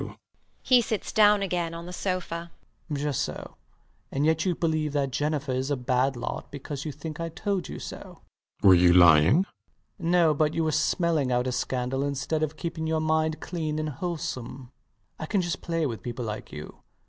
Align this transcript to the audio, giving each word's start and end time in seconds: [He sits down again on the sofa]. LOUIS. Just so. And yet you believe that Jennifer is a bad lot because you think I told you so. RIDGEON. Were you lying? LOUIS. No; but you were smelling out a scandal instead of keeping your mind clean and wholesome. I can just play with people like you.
[He 0.63 0.81
sits 0.81 1.11
down 1.13 1.43
again 1.43 1.75
on 1.75 1.85
the 1.85 1.93
sofa]. 1.93 2.49
LOUIS. 2.89 2.99
Just 3.03 3.21
so. 3.21 3.57
And 4.11 4.25
yet 4.25 4.45
you 4.45 4.55
believe 4.55 4.93
that 4.93 5.11
Jennifer 5.11 5.51
is 5.51 5.69
a 5.69 5.75
bad 5.77 6.15
lot 6.15 6.49
because 6.51 6.85
you 6.85 6.91
think 6.91 7.19
I 7.19 7.29
told 7.29 7.69
you 7.69 7.77
so. 7.77 8.21
RIDGEON. 8.63 8.67
Were 8.67 8.73
you 8.73 8.93
lying? 8.93 9.35
LOUIS. 9.35 9.45
No; 9.99 10.33
but 10.33 10.55
you 10.55 10.63
were 10.63 10.71
smelling 10.71 11.31
out 11.31 11.45
a 11.45 11.51
scandal 11.51 12.03
instead 12.03 12.41
of 12.41 12.57
keeping 12.57 12.87
your 12.87 12.99
mind 12.99 13.41
clean 13.41 13.77
and 13.77 13.89
wholesome. 13.89 14.71
I 15.19 15.27
can 15.27 15.39
just 15.41 15.61
play 15.61 15.85
with 15.85 16.01
people 16.01 16.25
like 16.25 16.51
you. 16.51 16.79